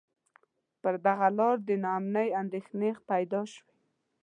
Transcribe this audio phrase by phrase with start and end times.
[0.81, 3.73] پر دغه لار د نا امنۍ اندېښنې پیدا شوې.